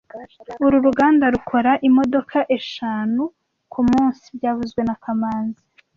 [0.65, 3.21] Uru ruganda rukora imodoka eshanu
[3.71, 5.63] kumunsi byavuzwe na kamanzi